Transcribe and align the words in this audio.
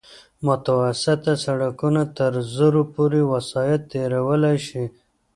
متوسط 0.47 1.23
سرکونه 1.43 2.03
تر 2.17 2.31
زرو 2.55 2.81
پورې 2.93 3.21
وسایط 3.33 3.81
تېرولی 3.91 4.57
شي 4.67 4.83